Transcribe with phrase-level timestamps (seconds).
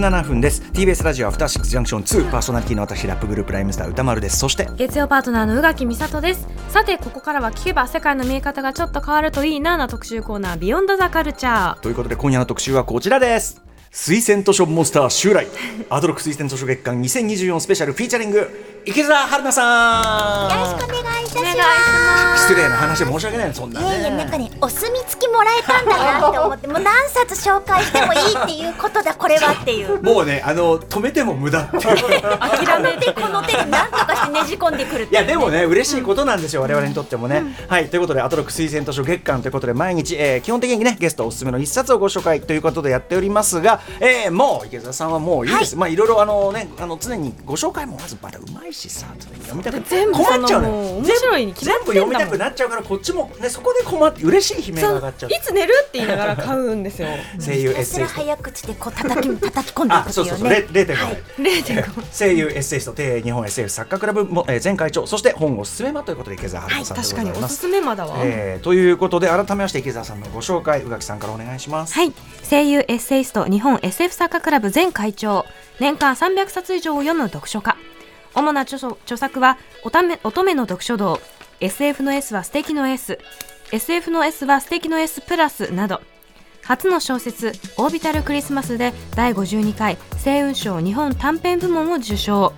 [0.00, 0.62] 17分です。
[0.72, 4.38] TBS ラジオアフターシックスジャンクション2パーソナリティの私ラップグループライムスター歌丸です。
[4.38, 6.48] そして月曜パートナーの宇垣美里です。
[6.70, 13.62] さてここからは聞けば世界の見え方がちょっと変わるといいなな特集コーナービヨンドザカルチャーということで今夜の特集はこちらです。
[13.92, 15.48] 推薦図書モンスター襲来。
[15.90, 18.48] アドロック推薦図書月間2024スペシャルフィーチャリング
[18.86, 20.50] 池澤春菜さん。
[20.50, 22.42] よろしくお願いいたします。
[22.50, 30.02] 失礼な話で申し訳ないそんないやいや、なんかねね、お墨付きもらえたんだなって思って、 もう何冊紹介してもいいっていうことだ、これはっていう。
[30.02, 31.82] もうねあの止めても無駄っていう。
[31.84, 52.12] 諦めて、この手で何とかしてねじ込んでくるっていういやでもね嬉しいことなんですよ、我々にとってもね、はいということでアトロック推薦図書月間ということで毎日、えー基本的にねゲストおすすめの一冊をご紹介ということでやっておりますが、えーもう池澤さんはもういいです、まあいろいろあのねあの常にご紹介もまずまだうまいしさ読みたく全部困っちゃうの面白いに決ま全部ってんだもん。
[52.12, 57.08] 読みたくなっちゃうからこっちもねそこで困って嬉しい悲鳴が上がっちゃういつ寝るって言いながら買うんですよ。
[57.44, 60.80] 声優エッセイスト早口でこう叩き叩き込んでいあくってそうそうそう、れいうね。
[60.82, 60.96] 0.5
[61.38, 71.94] 倍、0.5声優エッセイスト帝日本 SF 作家クラブも、えー前会長そして本を進めまということで池澤春菜さんでご確ざいます、かにおすすめまだわ、えーということで改めまして池澤さんのご紹介宇垣さんからお願いします。
[71.94, 72.12] はい。
[72.48, 75.44] 声優エッセイスト日本 SF 作家クラブ前会長。
[75.80, 77.74] 年間300冊以上を読む読書家
[78.34, 81.20] 主な著著作は乙女の読書道。
[81.60, 86.00] SF の S は素敵の SSF の S は素敵の S プラスなど。
[86.62, 92.52] 初の小説「オービタルクリスマス」で第52回星雲賞日本短編部門を受賞。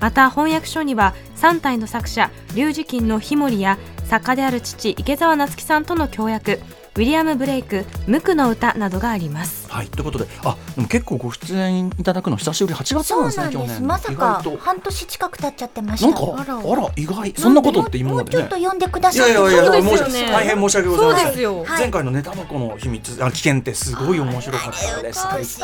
[0.00, 6.58] また翻訳書には3体の作者龍磁金の日森や作家である父池澤夏樹さんとの協約。
[6.94, 13.82] ウィリアム・ブレイク「無垢の歌」などがありますはいということであでも結構ご出演いただくの久しぶり8月なんそうですね去年なんです。
[13.82, 16.06] まさ意か外と半年近く経っちゃってました。
[16.08, 18.62] なんかあら意外そんなことって今までねもうちょっと。
[18.62, 19.32] 読んでくだいさい。
[19.32, 21.26] やいやいや、そうですもうよね大変申し訳ございません。
[21.26, 25.26] そうですよはい前回のネタ箱の秘密、あ危険ってすごい面白かったです。
[25.38, 25.60] 美しい、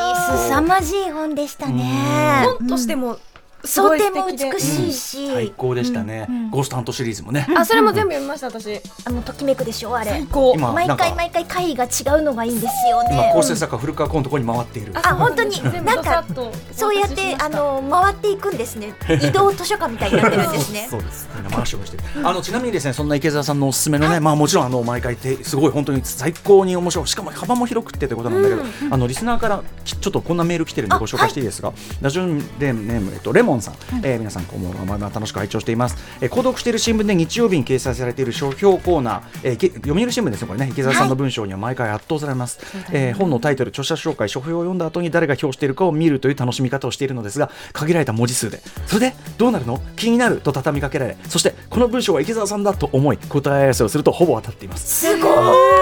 [0.47, 2.45] 凄まじい本でしたね。
[2.59, 3.19] 本としても
[3.63, 6.49] すとごいても美しいし、最高でしたねうんうん。
[6.51, 7.47] ゴーストハントシリーズもね。
[7.55, 10.25] あそれも全部読みました私あのときめくでしょあれ最。
[10.27, 11.87] 高今毎回毎回回が違
[12.19, 13.31] うのがいいんですよ今ね。
[13.33, 14.93] 構成作家古川コンとこに回っている。
[14.95, 16.23] あ本当になんか
[16.71, 18.93] そうやってあの回っていくんですね。
[19.21, 20.87] 移動図書館みたいになってるんですね。
[20.91, 21.27] そうです。
[21.35, 22.03] みんな回しをしてる。
[22.23, 27.07] あのちなみにですね、そんな池澤さんのおすすめのね、まあもちろんあの毎回てすごい本当に最高に面白い。
[27.07, 31.73] しかも幅も広くってということなんだけど、あのリスナーからきちょっとこんなメール来てるんでご紹介していいですか？
[32.01, 34.97] ラジオネームえっとレモンさん、えー皆さんこんばんは。
[34.97, 35.97] まあ楽しく拝聴しています。
[36.21, 40.69] えー購読している新聞で日曜日に掲載されている書評コーナー、えーけ読売新聞ですねこれね。
[40.71, 42.59] 池澤さんの文章には毎回圧倒されます。
[42.91, 49.81] えー本のタイトル、著者紹介、書評を読んだ後に誰が評しているかを見るという楽しみ方をしているのですが、限られた文字数で、それでどうなるの？
[49.95, 55.07] 気になると畳みかけられ、そしてこの文章は池澤さんだと思い、答え合わせをするとほぼ当たっています。
[55.07, 55.27] すご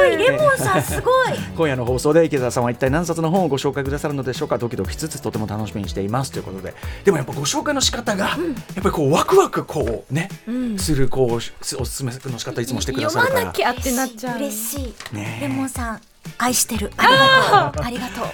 [0.05, 0.17] い！
[0.17, 1.27] レモンさんすごい。
[1.55, 4.57] 今夜の放送で池澤さんは一体何冊の本をご紹介くださるのでしょうか？
[4.57, 6.31] ドキドキしつつとても楽しみにしています。
[6.31, 6.73] ということで。
[7.05, 8.37] でもやっぱご紹介の仕方が、やっ
[8.75, 10.29] ぱりこうワクワクこうね、
[10.77, 14.79] するこうすおすすめの仕方いつもしてくださるから読まなきゃってなっちゃう嬉し
[15.11, 15.15] い。
[15.15, 16.01] ねえレモンさん
[16.37, 16.91] 愛してる。
[16.97, 17.83] ありがとう。
[17.83, 18.25] ありがとう。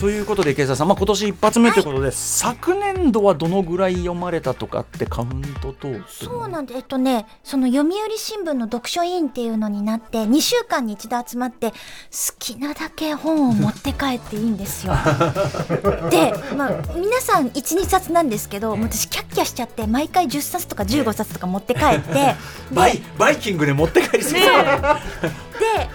[0.00, 11.76] ということで池澤さん、まあ、今年一発目ということで、昨年度はどのぐらい読まれたとかってカウントとそうなんで、えっとね、その読売新聞の読書委員っていうのになって、2週間に一度集まって、好
[12.38, 14.92] きなだけ本を持って帰っていいんですよ。
[16.10, 22.34] で、まあ、皆さん1、2冊なんですけど、私キャッキャしちゃって、毎回10冊とか15冊とか持って帰って、
[22.72, 24.40] バイバイキングで持って帰りすぎ。
[24.42, 25.30] た、で、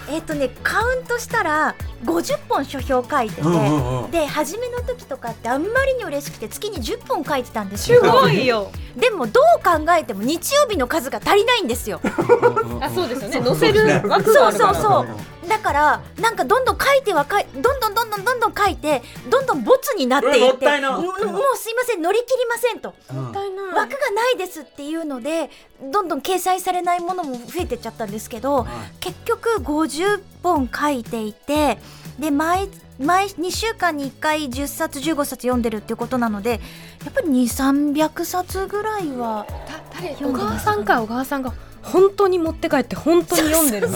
[0.10, 4.12] えっとね、カウントしたら、50本書評書いてて、うんうんうん。
[4.12, 8.04] で、初めの時とかってあんまりに嬉しくて、月に10本書いてたんですよ。
[8.04, 8.72] すごいよ。
[8.96, 12.00] でも、どう考えても日曜日の数が足りないんですよ。
[12.82, 13.42] あそうですよね。
[13.44, 14.74] 載せる枠がそうあるから。
[14.76, 20.92] そうそうだからなんかどんどん書いては書いどんどんどんどんどんどん書いてどんどんボツになっていって、うんもったいな。
[20.92, 21.14] もうもう
[21.58, 22.94] すいません乗り切りませんと。
[23.12, 25.50] うんたいな枠がないですっていうので
[25.82, 28.68] どんどん掲載されないものも増えてっちゃったんですけど、
[29.00, 31.78] 結局50本書いていて
[32.20, 32.70] で毎
[33.00, 36.60] 毎2週間に1回10冊15冊読んでるっていうことなので
[37.06, 39.46] やっぱり2300冊ぐらいは
[39.94, 40.16] 誰？
[40.16, 41.54] 小川さんか小川さんが
[41.92, 43.88] 本当に持って帰って本当に読んでる。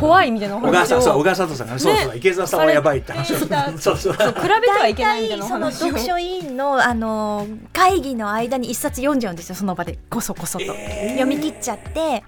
[0.00, 1.78] 怖いみたいなお小川話をさんそう小川佐藤さんがね。
[1.78, 3.36] そうそう池澤さんはやばいって話を。
[3.38, 3.48] そう
[3.78, 4.12] そうそう。
[4.14, 9.98] 比べてはいけないみたいなおその読書委員のあの会議の間に一冊読んじゃうんですよその場で。
[10.10, 11.88] こそこそと、読み切っちゃって。
[11.90, 12.24] で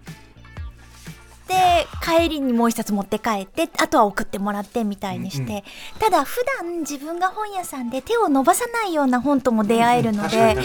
[2.03, 5.63] 帰りにもう一冊持って帰ってあとは送ってもらってみたいにして、うんうん。
[5.99, 10.57] ただ普段自分が本屋さんで手を伸ばさないような本とも出会えるので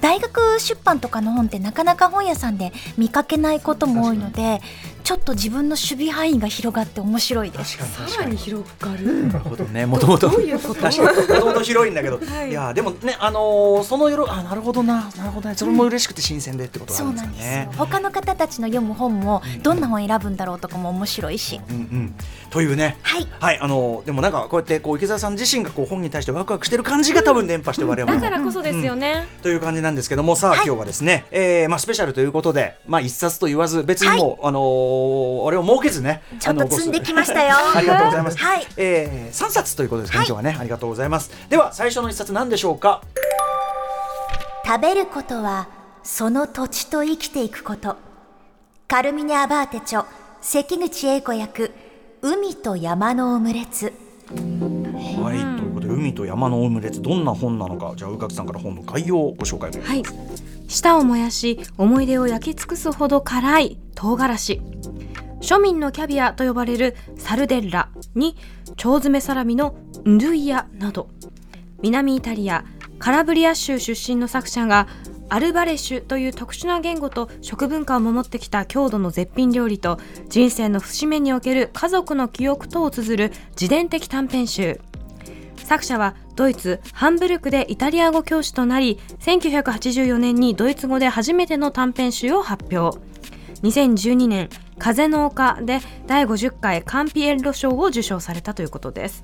[0.00, 4.60] 大学出版とかの本ってなかなか本屋さんで見かけないことも多いので
[5.02, 7.78] ちょっと自分の守備範囲が広がって面白いです。
[7.78, 9.26] さらに広がる。
[9.28, 9.86] なるほどね。
[9.86, 10.80] もともとどういうこと？
[10.80, 12.50] 確かにもともと広いんだけど、はい。
[12.50, 15.10] い、やでもねあのーそのよろあなるほどな。
[15.16, 15.54] なるほどね。
[15.54, 17.50] それも嬉しくて新鮮でってことそなんうなんですよ。
[17.50, 17.76] ですかね。
[17.78, 22.14] 他の方たちの読む本もどんな本選ぶんだろうとかも面白いし、うんうん、
[22.50, 23.26] というね、はい。
[23.38, 29.26] はい、あのでもなんかこうやってこう池澤さん自身がこう本に対してワクワクしてる感じが多分伝播して我々も、だからこそですよね。
[29.42, 30.36] という感じなんですけども。
[30.36, 30.66] さあ、はい。
[30.66, 34.89] 今日はですね、えーまあ、スペシャルということで、まあ、一冊と言わず別にもう、あのー
[35.46, 37.56] あれを設けずねちょっと積んできましたよ。
[37.74, 38.66] ありがとうございます、はい。
[38.76, 40.26] えー、3冊ということですね、はい。
[40.26, 40.56] 今日はね。
[40.58, 41.30] ありがとうございます。
[41.48, 43.02] では最初の一冊何でしょうか？
[44.64, 45.68] 食べることは
[46.02, 47.96] その土地と生きていくこと。
[48.88, 50.04] カルミネ・アバーテ著
[50.40, 51.70] 関口英子役
[52.22, 53.92] 海と山のオムレツ。
[54.30, 57.94] はいということで海と山のオムレツどんな本なのか。
[57.96, 59.82] じゃあ宇垣さんから本の概要をご紹介を。
[59.82, 60.02] はい。
[60.70, 64.62] 舌を燃やし思い出を焼き尽くすほど辛い唐辛子。
[65.40, 68.36] 庶民のキャビアと呼ばれるサルデッラに
[68.68, 69.74] 腸詰めサラミの
[70.06, 71.08] ンドゥイヤなど。
[71.82, 72.64] 南イタリア
[73.00, 74.86] カラブリア州出身の作者が
[75.28, 84.80] アルバレシュという特殊な言語と食文化を守ってきた郷土の絶品料理と人生の節目における家族の記憶とを綴る自伝的短編集。
[85.56, 92.98] 作者はドイツハンブルクでイタリア語教師となり1984年にドイツ語で初めての短編集を発表。
[93.62, 94.48] 2012年
[94.80, 99.22] 「風の丘」で第50回カンピエッロ賞を受賞されたということです。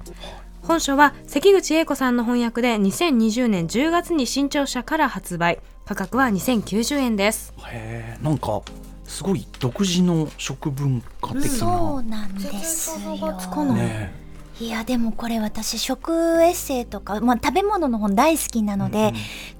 [0.60, 5.60] 本書は関口英子さんの翻訳で2020年10月に新潮社から発売。
[5.86, 7.54] 価格は2090円です。
[7.64, 8.60] へえなんか
[9.06, 13.64] すごい独自の食文化的そうな、なんですよ。
[13.72, 14.25] ね
[14.58, 16.12] いやでもこれ私食
[16.42, 19.12] エッセイとか、まあ、食べ物の本大好きなので、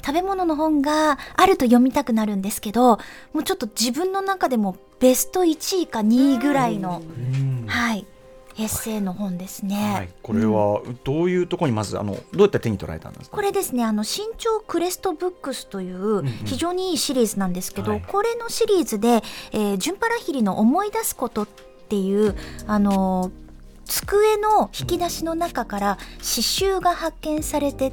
[0.05, 2.99] 食べ物の本があると読みたくなるんですけど
[3.35, 7.67] もうちょっと自分の中でもベスト1位か2位ぐらいの、うん。
[7.67, 8.07] はい
[8.59, 9.93] エッセイの本ですね。
[9.95, 13.37] はい、これはどういうところにまずあのどうやって手に取られたんですか？
[13.37, 16.27] これですねあの新潮クレストブックスといううん。
[16.27, 18.01] 非常にいいシリーズなんですけど、はい。
[18.01, 19.23] これのシリーズで
[19.53, 21.49] 「えー、ジュンパラヒリの思い出すこと」っ
[21.91, 22.35] ていう
[22.67, 23.46] あのー
[23.87, 27.93] 机の引き出しの中から刺繍が発見されて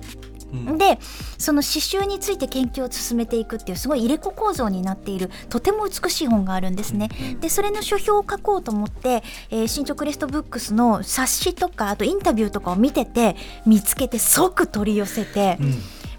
[0.54, 1.00] うんで
[1.38, 7.10] その刺繍について研究を進めていくっていうすごい入れ子構造になっているとても美しい本があるんですね。
[7.42, 13.36] でそれの書評を書こうと思って、えー、新潮クレストブックスの冊子とかあとインタビューとかを見てて
[13.66, 15.74] 見つけて即取り寄せて、うん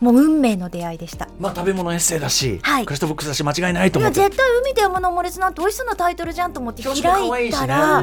[0.04, 1.28] もう運命の出会いでした。
[1.40, 2.84] まあ食べ物エッセイだし、はい。
[2.84, 4.20] クレストブックスだし間違いないと思って。
[4.20, 8.02] 絶対海で山のオムレツなんて美味しそうなタイトルじゃんと思って開いたら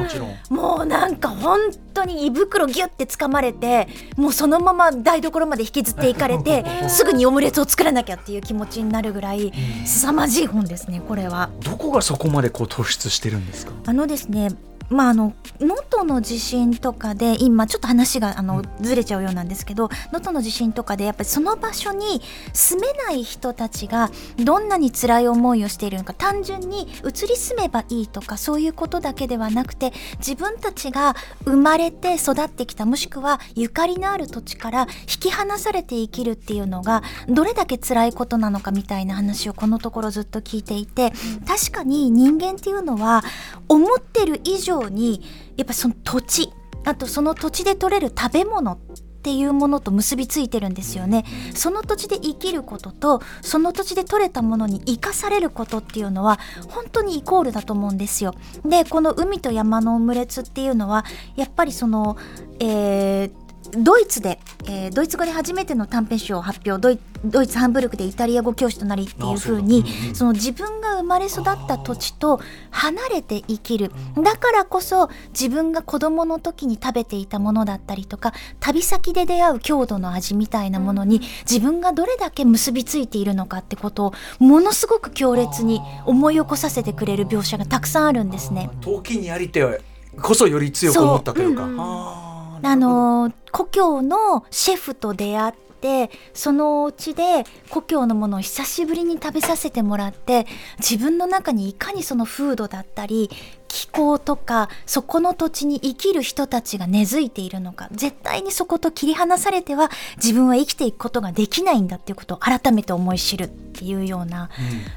[0.50, 1.60] もうなんか本
[1.94, 9.52] 当に胃袋ギュッて掴まれてもうそのまま台所まで引きずっていかれてすぐにオムレツを作らなきゃっていう気持ちになるぐらい
[9.86, 11.50] 凄まじい本ですねこれは。
[11.62, 13.72] どこがそこまでこう突出してるんですか？
[13.86, 14.50] あのですね
[14.90, 22.20] まああの能登の地震とかで今ちょっと話があのずれちゃうようなんですけど能登の地震とかでやっぱりその場所に
[22.52, 31.14] 住めない人たちがどんなに辛い思いをしているのか単純に移り住めばいいとかそういうことだけではなくて自分たちが
[31.44, 41.12] 生まれて育ってきたもしくはゆかりのある土地から引き離されて生きるっていうのがどれだけ辛いことなのかみたいな話をこのところずっと聞いていて
[41.46, 43.22] 確かに人間っていうのは
[43.68, 45.22] 思ってる以上に
[45.56, 46.52] やっぱその土地
[46.84, 48.78] あとその土地で取れる食べ物っ
[49.22, 51.24] ていうものと結びついてるんですよね。
[51.54, 58.34] その土地で生きることとその土地で取れたものに生かされることっていうのは本当にイコールだと思うんですよ。
[58.64, 61.04] でこの海と山のオムレツっていうのは
[61.36, 62.16] やっぱりその、
[62.58, 63.41] えー
[63.72, 73.92] ドイツで、えードイツ語で初めての短編集を発表ドイドイツハンブルクでイタリア語教師となりっていうふうにあその自分が生まれ育った土地と離れて生きる。
[74.16, 88.70] だからこそ自分が子供の時に食べていたものだったりとか旅先で出会う郷土の味みたいなものに自分がどれだけ結びついているのかってことをものすごく強烈に思い起こさせてくれる描写がたくさんあるんですね。
[88.80, 89.80] 陶器にありて
[90.20, 92.21] こそより強く思ったというか
[92.62, 95.52] あのー故郷のシェフと出会っ
[95.82, 100.46] てそのお家で故郷のものを久しぶりに食べさせてもらって
[100.78, 103.28] 自分の中にいかにその風土だったり
[103.68, 114.50] 気候とかそこの土地に生きる人たちが根付いているのか絶対にそこと切り離されては自分は生きていくことができないんだっていうことを改めて思い知るっていうようなだか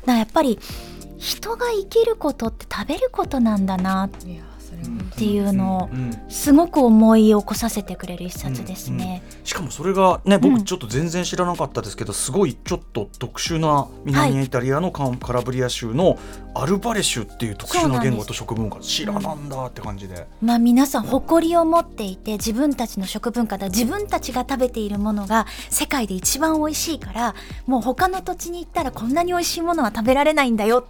[0.06, 0.60] らやっぱり
[1.18, 5.90] 人が生きることって食べることなんだないやそれ本っていうのを
[6.30, 9.24] すごく思い起こさせてくれる一冊ですね。
[9.44, 16.18] しかもそれがね僕ちょっと全然知らなかったですけど、すごいちょっと特殊な南イタリアのカンカラブリア州の
[16.54, 30.88] アルバレ州っていう特殊な言語と食文化知らなんだって感じで、まあ皆さん誇りを持っていて自分たちの食文化だ自分たちが食べているものが世界で一番美味しいからもう他の土地に行ったらこんなに美味しいものは食べられないんだよ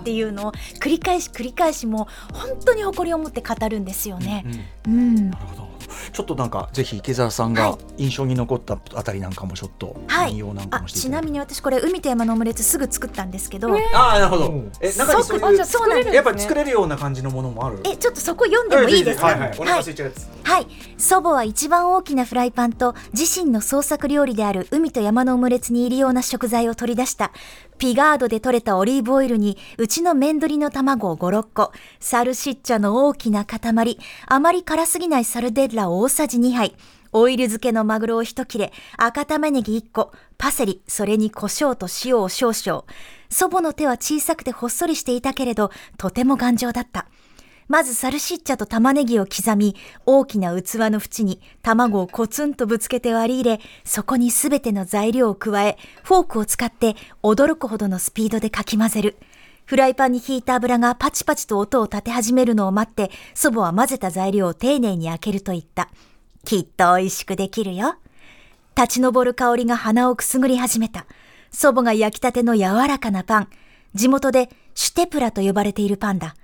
[0.00, 4.44] っていうのを繰り返し繰り返しもう本当に誇りを持って語るんですよね。
[4.86, 4.92] うん。
[4.92, 5.30] うん。
[5.30, 5.66] なるほど。
[6.12, 10.32] ちょっとなんかぜひ池澤さんはが印象に残ったあたりなんかもちょっとはい。
[10.32, 14.48] 引用なんかあもしていただいて、ちなみに私これ海と山のオムレツすぐ作ったんですけど、ああなるほど。
[14.48, 14.72] うん。
[14.80, 16.14] え中にそういうあじゃあ作れるんね。
[16.14, 17.80] やっぱり作れるような感じのものもある？
[17.84, 19.26] えちょっとそこ読んでもいいですか？
[19.26, 19.50] はいはい。
[19.58, 20.12] お腹空い
[20.44, 20.66] はい。
[20.98, 27.32] 祖母は一番大きなフライパンと自身の創作料理である海と山のオムレツに入るような食材を取り出した。
[27.78, 36.74] ピガードで採れたオリーブオイルにうちのメンドリの卵を5、6個、サルシッチャの大きな塊、あまり辛すぎないサルデッラ大さじ2杯、
[37.12, 42.84] オイル漬けのマグロを一切れ、赤玉ねぎ1個、パセリ、それに胡椒と塩を少々。
[43.28, 47.06] 祖母の手は小さくてほっそりしていたけれど、とても頑丈だった。
[47.68, 49.74] まずサルシッチャと玉ねぎを刻み、
[50.06, 59.16] 大きな器の縁に卵をコツンとぶつけて割り入れ、そこにすべての材料を加え、フォークを使って驚くほどのスピードでかき混ぜる。
[59.64, 65.88] フライパンに引いた油がパチパチと音を立て始めるのを待って、祖母は混ぜた材料を丁寧に開けると言った。
[66.44, 67.96] きっと美味しくできるよ。
[68.76, 71.04] 立ち上る香りが鼻をくすぐり始めた。
[71.50, 73.48] 祖母が焼きたての柔らかなパン。
[73.92, 76.36] 地元でシュテプラと呼ばれているパンだ。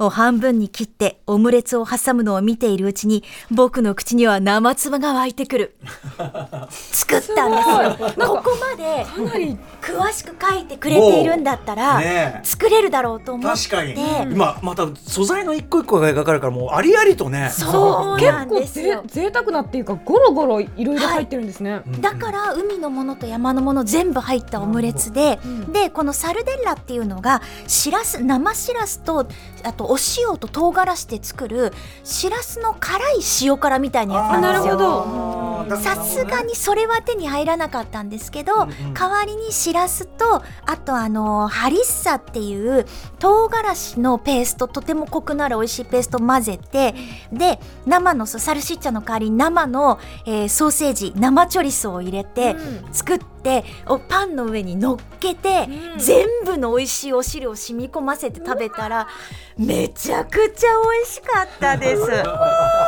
[0.00, 5.76] を半分に切ってオムレツを挟むのを見ているうちに僕の口には生唾が湧いてくる。
[6.70, 8.26] 作ったんですよ。
[8.26, 13.68] ここまでかなり詳しく書いてくれているんだったら、ねえ作れるだろうと思って。
[13.68, 13.94] 確かに、
[14.32, 19.20] 今また素材の一個一個が描かれるからもうありありとねそうなんですよぜ。
[19.20, 25.38] 贅沢なっていうかゴロゴロいろいろ入ってるんですね、だから海のものと山のもの全部入ったオムレツで、
[25.72, 29.26] でこのサルデッラっていうのがしらす生しらすと
[29.62, 31.72] あとお塩と唐辛子で作る
[32.04, 35.66] しらすの辛い塩辛みたいなやつなんですよ。
[35.76, 42.86] さすがにそれは手に入らなかったんですけど、うんうん代わりにしらすとあとあのハリッサっていう
[43.18, 46.94] 唐辛子のペーストとてもコクのある美味しいペーストを混ぜて
[47.32, 52.56] で生のサルシッチャの代わりに生の、えーソーセージ生チョリソを入れて
[52.92, 55.98] 作って、おパンの上に乗っけて、うん。
[55.98, 59.08] 全部の美味しいお汁を染み込ませて食べたら
[59.56, 62.02] めちゃくちゃ美味しかったです。
[62.06, 62.80] これは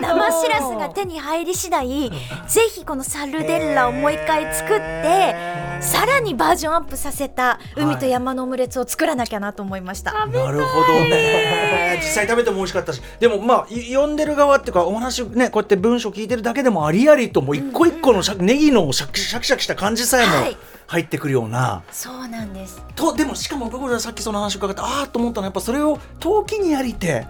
[0.00, 2.10] 生しらすが手に入り次第
[2.46, 5.34] ぜひこのサルデッラをもう一回作って
[5.80, 10.26] さらにバージョンアップさせた海と山のオムレツを作らなきゃなと思いました。
[10.26, 11.98] なるほどね。
[12.02, 20.56] 実際食べても美味しかったしでもまあい読んでる側っていうかお話ねこうやって文章聞いてるだけでもありありともう一個一個のシャネギのシャキシャキシャキした感じさえもはい。
[20.86, 22.82] 入ってくるような、そうなんです。
[22.96, 27.28] とでもしかも僕らさっきその話伺ってああと思ったのはやっぱそれを陶器にやりて、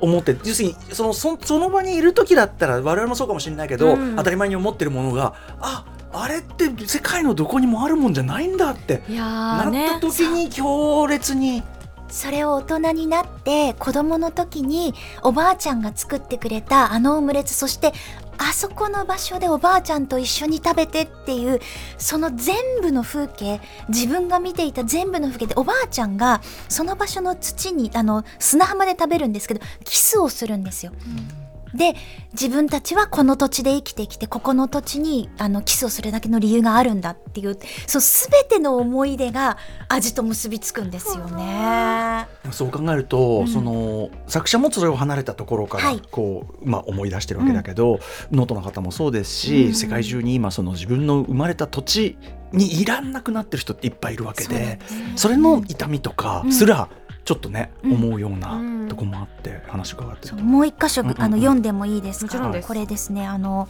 [0.00, 4.16] 思って要するにそのそその場にいる時だったら我々もそうかもしれないけど、うん。
[4.16, 5.84] 当たり前に思ってるものがあ
[6.22, 11.62] あれって世界のどこにもあるもんじゃないんだってなった時に強烈に。
[12.08, 17.92] それを大人になって子供の時におばあちゃんが作ってくれたあのオムレツそして
[18.38, 21.60] あそこの場所でおばあちゃんと一緒に食べてっていう
[21.98, 30.92] その全部の風景自分が見ていた全部の風景でおばあちゃんがその場所の土にあの砂浜で食べるんですけどキスをするんですよ。
[31.76, 31.94] で
[32.32, 39.56] 自分たちはこの土地で生きてきてここの土地にあのキスをするだけの理由があるんだっていうそう全ての思い出が
[39.88, 42.26] 味と結びつくんですよね。
[42.50, 46.02] そう考えると、その作者もそれを離れたところからはい。
[46.10, 47.98] こう、まあ、思い出してるわけだけど、
[48.30, 52.18] 能登の方もそうですし、世界中に今その自分の生まれた土地
[52.52, 54.78] にいらんなくなってる人っていっぱいいるわけで
[55.16, 56.52] それの痛みとかうん。
[56.52, 56.88] すら
[57.26, 57.92] ちょっとね、うん。
[57.92, 58.88] 思うようなうん。
[58.88, 61.22] とこもあって話伺ってもう一箇所、うんうんうん。
[61.22, 62.24] あの読んでもいいですか？
[62.26, 62.68] もちろんです。
[62.68, 63.68] これですねあの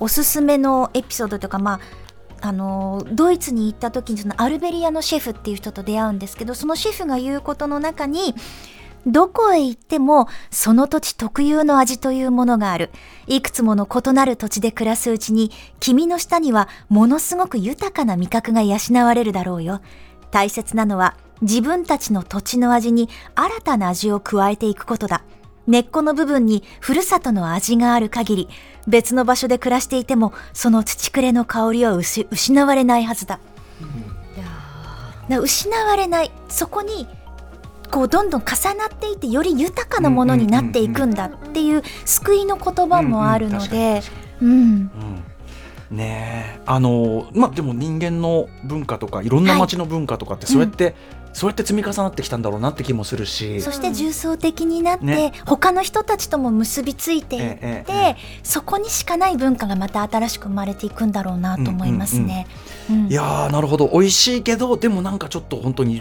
[0.00, 8.34] おすすめのエピソードというかまああのドイツに行った時にそのアルベリアのシェフっていう人と出会うんですけどそのシェフが言うことの中に
[9.06, 12.90] どこへ行ってもその土地特有の味というものがある。
[13.28, 19.80] いくつもの異なる土地で暮らすうちに君の下にはものすごく豊かな味覚が養われるだろうよ。
[20.32, 25.22] 大切なのは自分たちの土地の味に新たな味を加えていくことだ。
[25.66, 28.48] 根っこの部分にふるさとの味がある限り、
[28.86, 33.40] 別の場所で暮らしていても、その土くれの香りは失失われないはずだ。
[35.28, 36.30] 失われない。
[36.48, 37.08] そこに
[37.90, 44.02] こうどんどん重なっていってより豊かなものになっていくんだっていう救いの言葉もあるので、
[44.40, 45.24] うんうん
[45.90, 46.60] ねえ。
[46.66, 50.94] あのまあでも人間の文化とかいろんな街の文化とかってそうやって、
[51.36, 62.46] そうやって積み重なってきたんだろうなって気もするしそして重層的になって、ね他の人たちとも結びついていって、えええそこにしかない文化がまた新しく生まれていくんだろうなと思いますね。
[62.88, 66.00] うんいやーなるほど美味しいけどでもなんかちょっと本当に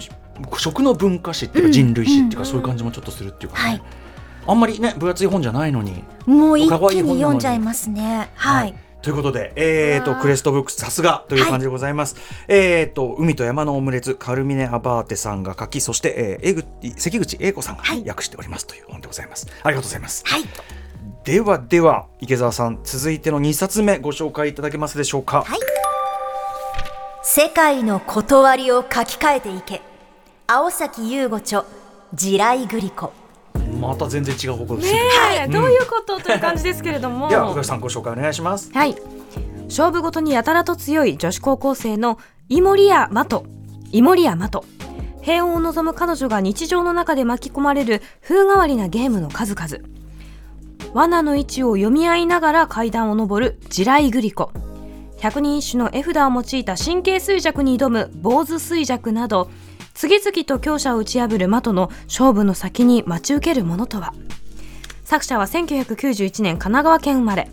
[0.57, 3.81] 食の文化史っていうかうん人類史っていうか、うんそういう感じもちょっとするっていうか、ねはい
[4.47, 6.03] あんまりね分厚い本じゃないのに。
[6.25, 8.29] もう一気に読んじゃいますね。
[8.35, 8.75] はい。
[9.05, 12.15] ということで、えー、とクレストブックスさすがという感じでございます。
[12.47, 19.45] えー、と海と山のオムレツカルミネ・アバーテさんが書きそして、えー、関口英子さんがはい訳しておりますという本でございます。
[19.61, 20.23] ありがとうございます。
[20.25, 20.41] はい。
[21.23, 25.43] ではでは池澤さん続いての2冊目ご紹介いただけますでしょうか？
[25.43, 25.59] はい。
[27.21, 29.83] 世界の断りを書き換えていけ。
[30.47, 31.63] 青崎優吾著
[32.15, 33.13] 地雷グリコ。
[33.87, 34.99] また全然違う方向ですね。
[34.99, 35.09] ね。
[35.45, 37.29] え、どういうことという感じですけれども。
[37.29, 38.71] では小林さんご紹介お願いします。
[38.73, 38.95] はい。
[39.67, 43.45] 勝負ごとにやたらと強い女子高校生のイモリア・マト
[43.91, 44.63] イモリア・マト
[45.21, 49.83] 平穏を望む彼女が日常の中で巻き込まれる風変わりなゲームの数々。
[50.93, 54.51] 罠の位置を読み合いながら階段を上る地雷グリコ
[55.19, 59.49] 百人一首の絵札を用いた神経衰弱に挑む坊主衰弱など
[59.95, 64.13] 次々と強者を打ち破るマトの勝負の先に待ち受けるものとは？
[65.05, 67.49] 作者は1991年神奈川県生まれ。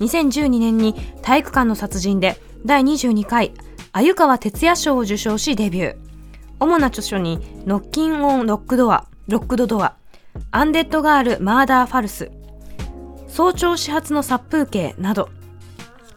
[0.00, 2.36] 2012年に体育館の殺人で
[2.66, 3.52] 第22回
[3.92, 5.96] 鮎川哲也賞を受賞しデビュー。
[6.58, 9.94] 主な著書にノッキンオンロックドアロックドドア
[10.50, 12.32] アンデッドガールマーダーファルス
[13.28, 15.28] 早朝始発の殺風景など。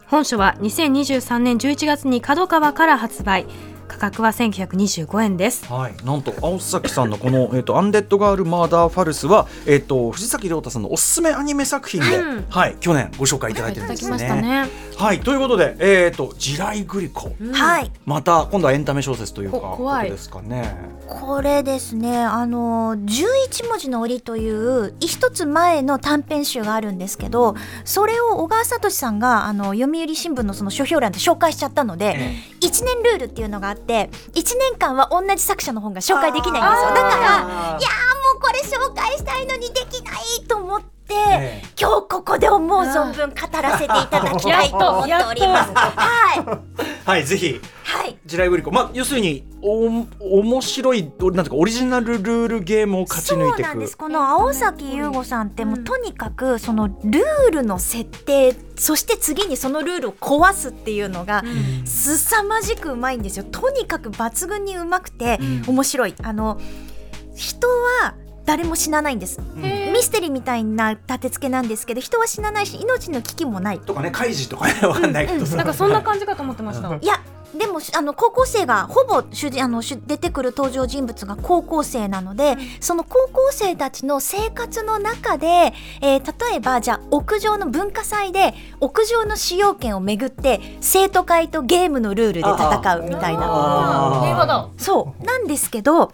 [0.08, 3.46] 本書は2023年11月に角川から発売。
[3.88, 5.66] 価格は1925円です。
[5.72, 12.44] はい、なんと青崎さんのこの、えー、とアンデッドガール・マーダー・ファルスは、えー、と藤崎亮太さんのおすすめアニメ作品で、うん。
[12.48, 14.40] はい、去年ご紹介いただいてるんですね。
[14.40, 14.68] ね。
[14.96, 17.90] はい、ということで、えー、と地雷グリコ、はい。
[18.04, 20.10] また今度はエンタメ小説というかこ怖い。
[20.10, 20.98] ですかね。
[21.06, 36.88] これですね、あの、11文字の折という一つ前の短編集があるんですけど、それを小川聡さんが、あの、読売新聞のその書評欄で紹介しちゃったので、え1年ルールっていうのがあって、1年間は同じ作者の本が紹介できないんですよ。
[36.90, 37.38] だから、いやー
[37.74, 41.62] もうこれ紹介したいのにできないと思って、ええ。
[41.80, 45.72] 今日ここで思う存分語らせていただきたいと思っております。
[45.74, 46.62] は
[47.06, 47.08] い。
[47.08, 47.60] はい、ぜひ。
[47.84, 48.18] はい。
[48.26, 49.86] 地雷グリコ、まあ要するにお
[50.40, 53.68] 面白いなんていうかオリジナルルールゲームを勝ち抜いていく。
[53.68, 53.96] そうなんです。
[53.96, 61.42] この青崎優吾さんってもうとにかくそのルールの設定そして次にそのルールを壊すっていうのが
[61.86, 63.44] 凄まじくうまいんですよ。
[63.44, 65.74] とにかく抜群にうまくてうん。
[65.74, 66.14] 面白い。
[66.22, 66.60] あの
[67.34, 68.14] 人は
[68.48, 69.42] 誰も死なないんです。
[69.56, 73.78] ミステリーみたいな立て付けなんですけど人は死なないし命の危機もない。
[73.78, 75.28] とかね、カイジとかね、 わかんない。
[75.28, 75.56] けどさ。
[75.56, 76.88] なんかそんな感じかと思ってました。
[76.88, 77.20] いや
[77.58, 93.42] でもあの高校生がほぼ主人あの主出てくる登場人物が高校生なので、その高校生たちの生活の中で、えー例えばじゃあ屋上の文化祭で屋上の使用権をめぐって生徒会とゲームのルールで戦うみたいな。
[93.44, 94.22] あー。
[94.22, 95.24] なるほどそう。
[95.24, 96.12] なんですけど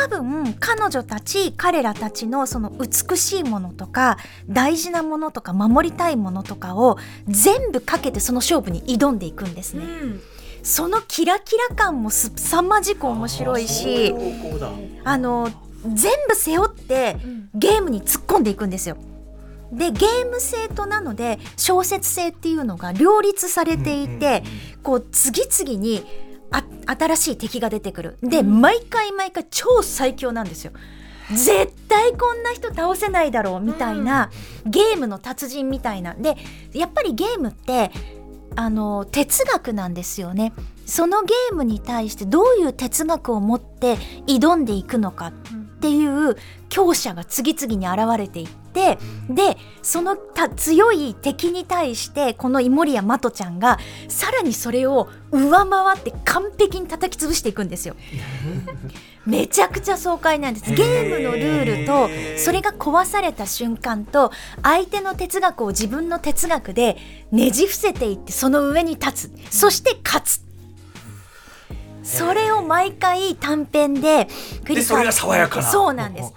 [0.00, 4.16] 多分彼女たち彼らたちのその美しいものとか
[4.48, 6.96] 大事なものとか守りたいものとかを
[7.28, 9.84] 全部かけてその勝負に挑んでいくんですね。
[10.62, 14.14] そのキラキラ感もすさまじく面白いし
[15.04, 15.50] あの
[15.86, 17.16] 全部背負って
[17.54, 18.96] ゲームに突っ込んでいくんですよ。
[19.72, 24.42] でゲーム性となので小説性っていうのが両立されていて、
[24.82, 26.29] こう次々にあ
[26.86, 28.18] 新しい敵が出てくる。
[28.22, 30.72] で、毎回毎回超最強なんですよ。
[31.30, 34.30] 絶対こんな人倒せないだろうみたいな、
[34.66, 36.14] ゲームの達人みたいな。
[36.14, 36.36] で
[36.72, 37.92] やっぱりゲームって
[38.56, 40.52] あの哲学なんですよね。
[40.86, 45.32] そのゲームに対してどういう哲学を持って挑んでいくのか
[45.80, 46.36] っていう
[46.68, 48.98] 強者が次々に現れていって
[49.30, 57.96] でそのた強い敵に対してこのイモリア・マトちゃんがさらにそれを上回って完璧に叩き潰していくんですよ。
[59.26, 60.70] めちゃくちゃ爽快なんです。
[60.74, 64.30] ゲームのルールとそれが壊された瞬間と
[64.62, 66.98] 相手の哲学を自分の哲学で
[67.32, 69.32] ねじ伏せていってその上に立つ。
[69.50, 70.49] そして勝つ
[72.10, 74.26] それを毎回短編で
[74.64, 75.62] 繰でそれが爽やかな。
[75.62, 76.32] そうなんです。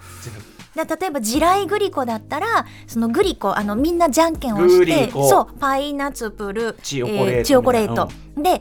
[0.74, 8.60] だ例えば地雷グリコだったらそのグリコあのみんなじゃんけんをしてそうパイナツプルチヨコレートえーチヨコレート、で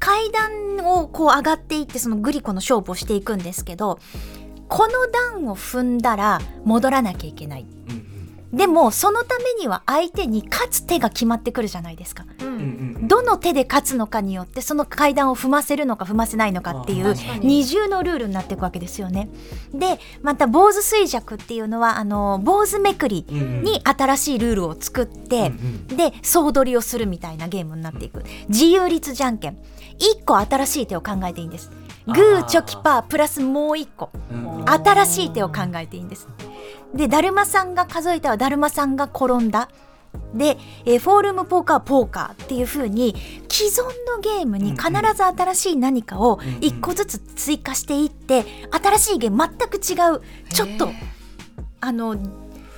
[0.00, 4.00] 階段をこう上がっていってそのグリコの勝負をしていくんですけど
[4.68, 7.66] この段を踏んだら戻らなきゃいけない
[8.56, 12.24] でもそのためには相手に勝つ手が決まってくるじゃないですか。
[12.40, 19.28] うんどの手で勝つのかによってその階段を踏ませるのか踏ませないのかっていう二重のルールになっていくわけですよね。
[19.74, 28.24] でまた坊主衰弱っていうのはあの坊主めくりに新しいルールを作って、うんで総取りをするみたいなゲームになっていく。
[28.48, 29.56] 自由率じゃんけん。
[29.98, 31.70] 1個新しい手を考えていいんです。
[32.06, 34.10] グーチョキパープラスもう1個。
[34.66, 36.28] 新しい手を考えていいんです
[36.94, 39.68] でだるまさんが数えたらだるまさんが転んだ。
[40.32, 43.16] で、えーフォールームポーカーポーカーっていう風に
[43.48, 50.22] 既存のゲームに必ず新しい何かをうんうん1個ずつ追加していって新しいゲーム全く違う。
[50.52, 50.88] ちょっと
[51.80, 52.16] あの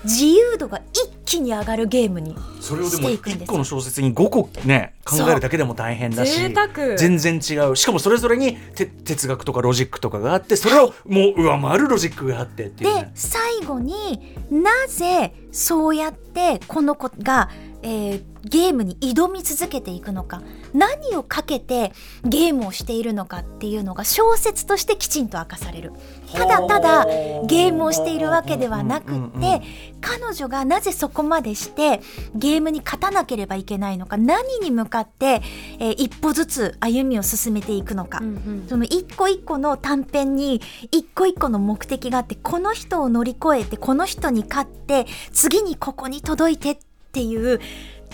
[0.04, 3.44] 自由度が一気に上がるゲームにそれをでもしていくんです。
[3.44, 6.96] 1個の小説に5個ね考えるだけでも大変だし贅沢。
[6.96, 7.76] 全然違う。
[7.76, 13.12] しかもそれぞれにて哲学とかロジックとかがあってそれをもう上回るロジックがあってっていうでね。
[13.14, 17.50] 最後になぜそうやってこの子が、
[17.82, 20.40] えーゲームに挑み続けていくのか
[20.72, 21.92] 何をかけて
[22.24, 25.92] ゲームをしているのかっていうのが小説としてきちんと明かされる。
[26.32, 27.04] ただただ
[27.46, 29.62] ゲームをしているわけではなくって
[30.00, 32.00] 彼女がなぜそこまでして
[32.34, 35.42] ゲームに勝たなければいけないのか何に向かって、
[35.78, 38.66] えー一歩ずつ歩みを進めていくのか、うんうん。
[38.68, 40.60] その一個一個の短編に
[40.92, 46.86] 一個一個の目的があってこの人を乗り越えてこの人に勝って次にここに届いてって
[47.22, 47.60] いう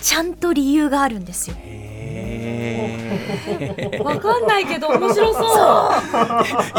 [0.01, 1.55] ちゃんと理由があるんですよ。
[4.03, 5.43] わかんないけど面白そう。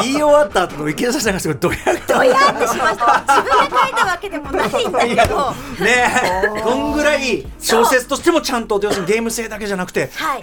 [0.03, 3.25] 言い終わった後の池田さんがすごいドヤどやってしました。
[3.27, 5.53] 自分が書いたわけでもないんだけど。
[5.83, 6.13] ね。
[6.57, 10.41] えどんぐらい小説としてもちゃんと要するにゲーム性だけじゃなくて、はい。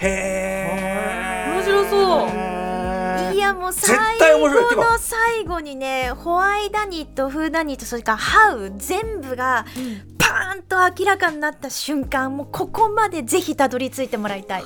[1.48, 2.28] え面白そう。
[3.34, 4.68] いやもう最絶対面白い。
[4.68, 4.80] てか。
[4.82, 9.66] 後の最後にねホワイダニットフーダニットそれからハウ全部が
[10.72, 14.64] と明らかになった瞬間もうここまでぜひたどり着いてもらいたい。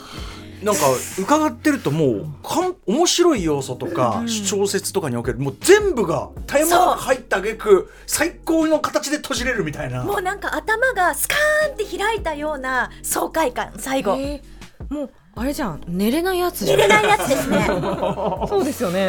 [0.63, 0.81] なんか
[1.19, 10.05] 伺ってるともうかん面白い要素とか小説とかにおけるもう全部が絶え間なく入った挙句最高の形で閉じれるみたいな。
[10.05, 14.95] もうなんか頭がスカーンって開いたような爽快感最後、えー。
[14.95, 17.67] もうあれじゃん寝れないやつ寝れないやつですね。
[18.49, 19.07] そうですよね。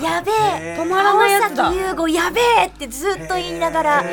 [0.00, 1.72] やべえ止まらないやつだ。
[1.72, 4.04] 優吾やべえってずっと言いながら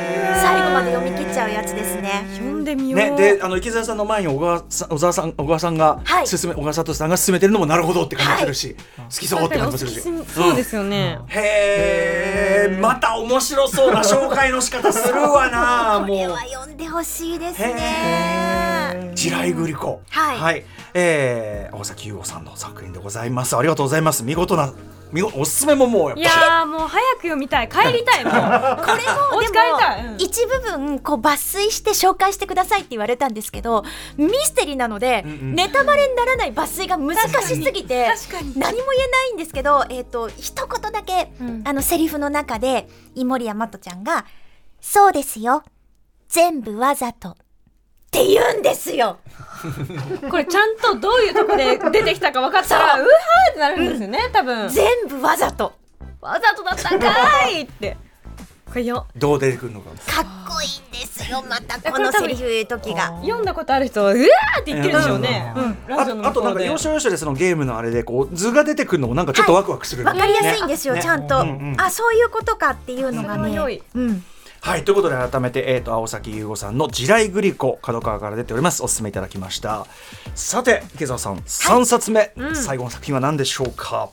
[0.41, 2.25] 最後まで読み切っちゃうやつですね。
[2.33, 6.27] 読んでみよう、ね、であの池澤さんの前に小川さん小沢さん小川さんがはい。
[6.27, 10.01] 進め、小川聡さんが進めてるのもなるほどって感じするし、好きそうって感じもするし。
[10.33, 12.77] そうですよね、へえ。
[12.81, 18.72] また面白そうな紹介の仕方するわなこれもうは読んでほしいですへね
[19.15, 20.65] 地雷グリコはい。
[20.93, 23.55] えー、青崎優吾さんの作品でございます。
[23.57, 24.23] ありがとうございます。
[24.23, 24.73] 見事な
[25.11, 27.69] 見事おすすめももうやっいぱやーもう早く読みたい。
[27.69, 28.33] 帰りたいもう
[28.83, 30.11] これもでお家帰りたい、うん。
[30.13, 33.83] も一部分こう抜粋して紹介してくださいって言われたんですけど
[34.17, 35.55] ミステリーなので、うんうん。
[35.55, 38.53] ネタバレにならない抜粋が難しすぎて確かに。
[38.59, 41.61] 何も言えないんですけど、えっと一言だけ、うん。
[41.65, 44.25] あのセリフの中で井森山とちゃんが
[44.81, 45.63] 「そうですよ。
[46.27, 47.37] 全部わざと」
[48.13, 49.17] って言うんですよ。
[50.29, 53.01] これちゃんとどういうとこで出てきたか分かったらう。
[53.01, 54.69] わーってなるんですよね多分。
[54.69, 55.73] 全部わざと。
[56.21, 57.97] わざとだったんかーいって。
[58.67, 59.07] これよ。
[59.15, 63.19] どう出てくるのかかっこいいんですよまたこのセリフ言う時が。
[63.21, 71.01] 読んだことある人はうわーって言ってるでしょうね、うああとなんか要所要所でそのゲームのあれでこう図が出てくるのもなんかちょっとワクワクする、わかりやすいんですよ、ね。
[71.01, 73.81] ちゃんと、うんうんあそういうことかっていうのがね。
[73.95, 74.23] うん、
[74.65, 78.81] はいということで改めて、えー、と青崎優吾さんの「地雷グリコ」角川から出ております。
[78.81, 79.85] お勧めいただきました。
[80.35, 82.55] さて池澤さん3冊目、うん。
[82.55, 84.09] 最後の作品は何でしょうか？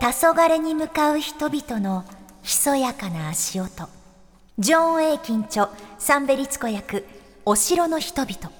[0.00, 2.04] 黄昏に向かう人々の
[2.42, 3.70] ひそやかな足音。
[4.58, 7.06] ジョン・エイキン著サンベリツコ役
[7.44, 8.50] お城の人々。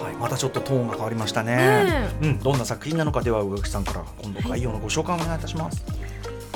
[0.00, 1.56] はい、またちょっとトーンが変わりましたね。
[1.56, 2.08] ね。
[2.22, 5.84] うん、どんな作品なのかでは宇垣さんから今度概要のご紹介をお願いいたします。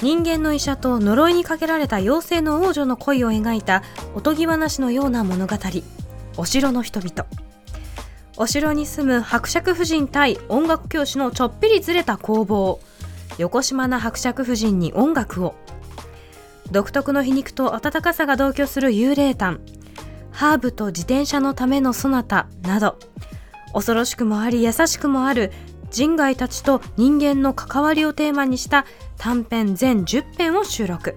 [0.01, 3.83] 人間の医者と呪いにかけられた妖精の王女の恋を描いた
[4.15, 5.57] おとぎ話のような物語。
[6.37, 7.27] お城の人々。
[8.37, 12.81] お城に住む伯爵夫人対音楽教師のちょっぴりずれた攻防
[13.39, 15.55] 横島な伯爵夫人に音楽を。
[16.71, 19.61] 独特の皮肉と温かさが同居する幽霊譚。
[20.31, 22.99] ハーブと自転車のためのソナタなど。
[23.73, 25.53] 恐ろしくもあり優しくもある
[25.91, 28.87] 人外たちと人間の関わりをテーマにした
[29.23, 31.15] 短編全10編を収録。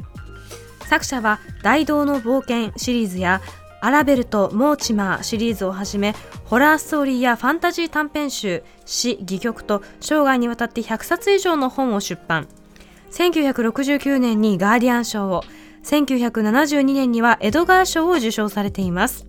[0.87, 3.41] 作者は「大道の冒険」シリーズや
[3.81, 12.47] 「アラベルとモーチマー」シリーズをはじめホラーストーリーやファンタジー短編集詩戯曲と生涯にわたって100冊以上の本を出版。
[13.11, 15.43] 1969年にガーディアン賞を
[15.83, 19.25] 1972年にはエドガー賞を受賞されています。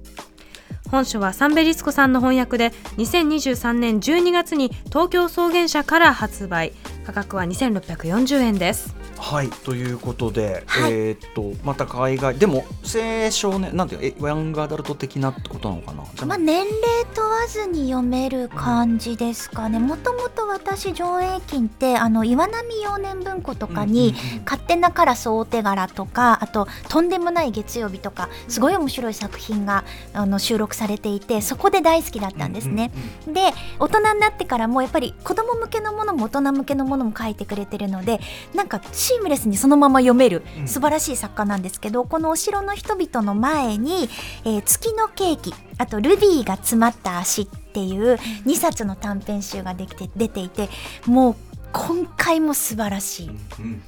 [0.91, 6.75] 本書はサンベリスコさんの翻訳で2023年12月に東京草原社から発売。
[7.07, 8.95] 価格は2640円です。
[9.17, 10.93] はいということで、はい。
[10.93, 16.05] えーっとまた海外でも青少年なんていうえヤングアダルト的なってことなのかな？
[16.27, 16.73] まあ、年齢
[17.15, 19.79] 問わずに読める感じですかね。
[19.79, 32.91] もともと私上映金ってあの岩波幼年文庫とかにうんうんうん「勝手なカラス大手柄」とかあと「とんでもない月曜日」とかすごい面白い作品があの収録されていてそこで大好きだったんですね。
[33.27, 38.21] で大人になってからもやっぱり子供向けのものも大人向けのものも書いてくれてるので
[38.55, 40.69] なんかシームレスにそのまま読めるうん。
[40.69, 44.09] 素晴らしい作家なんですけど、この「お城の人々」の前に
[44.45, 48.15] 「えー月のケーキ」あと「ルビーが詰まった足」っていう
[48.47, 50.69] 2冊の短編集ができて出ていて
[51.07, 51.37] もう
[51.73, 53.31] 今回も素晴らしい。
[53.59, 53.83] うん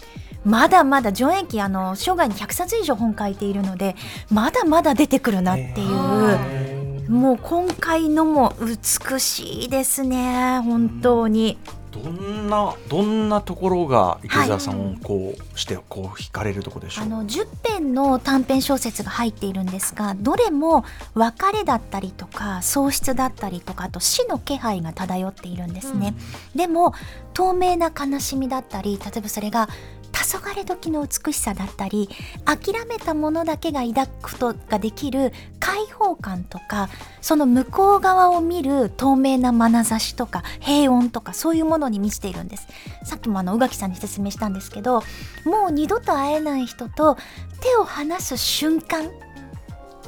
[0.45, 3.97] まだまだ上演期あの生涯に100冊以上本書いているので
[4.31, 11.59] まだまだ出てくるなっていう、もう今回のも美しいですね本当に、
[11.91, 26.15] どんなどんなところが池澤さんをこうしてこう惹かれるところでしょう、あの10編の短編小説が入っているんですがどれも別れだったりとか喪失だったりとかあと死の気配が漂っているんですね、
[26.55, 26.95] でも
[27.35, 29.69] 透明な悲しみだったり例えばそれが
[30.13, 32.09] 黄昏時の美しさだったり
[32.45, 36.89] 諦めたものだけが抱くことができる開放感とか
[37.21, 42.67] その向こう側を見る透明な眼差しとか平穏とかそういうものに満ちているんです。
[43.05, 45.03] さっきもあの宇垣さんに説明したんですけど
[45.45, 47.17] もう二度と会えない人と
[47.61, 49.11] 手を離す瞬間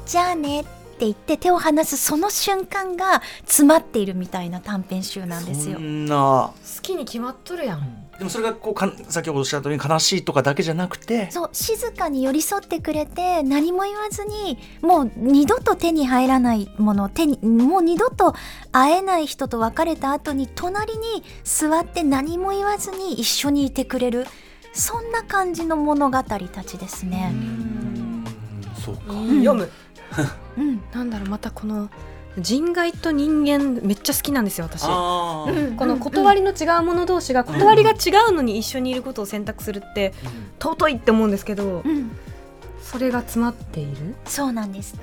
[0.07, 0.71] じゃあねって
[1.07, 5.77] 言って手を離すその瞬間が詰まっているみたいな短編集なんですよ。
[5.77, 5.81] そ。
[5.81, 6.53] んな。
[6.77, 18.35] 好きに決まっとるやんでもそれがこうか先ほどおっしゃったように悲しいとかだけじゃなくてそう静かに寄り添ってくれて何も言わずにもう二度と手に入らないもの手にもう二度と
[18.73, 24.27] 会えない人と別れた後に隣に座って何も言わずに一緒にいてくれる
[24.75, 27.31] そんな感じの物語たちですね。
[27.33, 28.25] うん。
[28.85, 29.69] そうか、読む。
[30.59, 31.29] うん、なんだろう。
[31.29, 31.91] またこの
[32.39, 34.85] 人外と人間めっちゃ好きなんですよ私。
[34.85, 35.47] こ
[35.87, 37.95] の断りの違う者同士が断りが違
[38.29, 40.15] うのに一緒にいることを選択するって
[40.61, 42.11] 尊いって思うんですけどうん。
[42.83, 44.15] それが詰まっている？
[44.25, 44.95] そうなんです。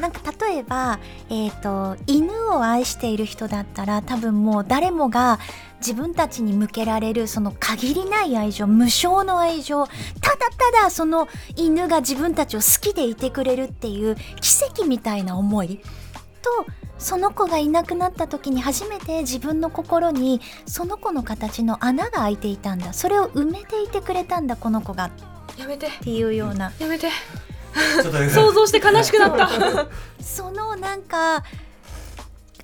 [0.00, 0.98] なんか例えば、
[1.30, 5.38] えー、と犬を愛している人だったら多分もう誰もが
[5.78, 15.80] 自分たちに向けられるその限りない愛情無償の愛情ただただその犬が自分たちを好きでいてくれるっていう奇跡みたいな思い
[16.46, 16.66] と
[16.98, 22.92] その子がいなくなった時に初めて自分の心にその子の形の穴が開いていたんだ。
[22.92, 25.06] それを埋めていてくれたんだこの子が。
[25.06, 25.10] っ
[25.58, 25.90] やめて。
[26.00, 26.72] ていうような。
[26.78, 27.08] やめて。
[28.30, 29.48] 想像して悲しくなった。
[30.22, 31.44] そのなんか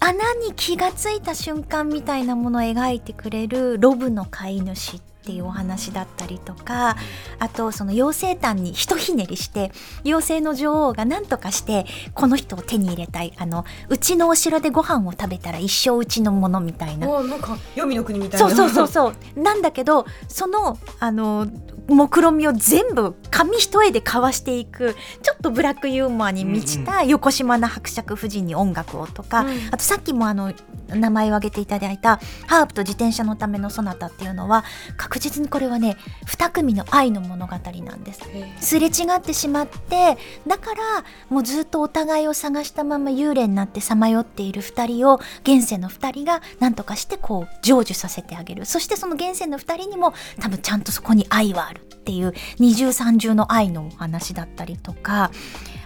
[0.01, 6.97] 穴に気がついた瞬間みたいなものを描いてくれるロブの飼い主っていうお話だったりとか
[7.39, 9.73] あとその妖精炭にひとひねりして
[10.05, 13.33] 妖精の女王が何とかしてこの人を手に入れたい。
[13.39, 17.07] あのうちのお城でご飯を食べたら一生うちのものみたいな。
[17.23, 18.49] なんか黄泉の国みたいな。
[18.49, 19.41] そうそうそうそう。
[19.41, 21.47] なんだけどそのあの
[21.89, 30.53] 目論みを全部紙一重で交わしていくちょっとブラックユーモアに満ちた横島な伯爵夫人に音楽をとか、うんあとさっきもあの
[30.89, 34.65] 名前を挙げていただいた「ハープと自転車のためのソナタ」っていうのは
[35.13, 37.53] 確実にこれはね2組の愛の物語
[37.85, 38.23] なんです。
[38.61, 48.65] すれ違ってしまってだからもうずっとお互いを探したまま幽霊になってさまよっている2人を現世の2人が何とかしてこう成就させてあげる。
[48.65, 55.31] そしてその現世の2人にも多分ちゃんとそこに愛はあるっていう二重三重の愛のお話だったりとか。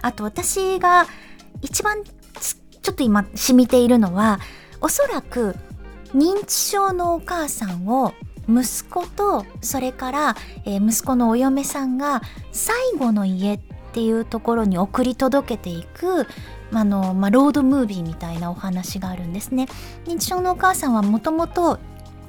[0.03, 1.05] あと私が
[1.61, 2.01] 一番
[2.39, 4.39] つちょっと今染みているのは
[4.79, 5.53] おそらく
[6.13, 8.13] 認知症のお母さんを
[8.49, 13.59] 息子とそれから、えー息子のお嫁さんが最後の家っ
[13.93, 16.27] ていうところに送り届けていく
[16.71, 19.67] あの、まあ、ロードムービーみたいなお話があるんですね。
[20.05, 21.79] 認知症のお母さんはもともと